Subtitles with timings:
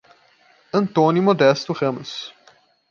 [0.73, 2.33] Antônio Modesto Ramos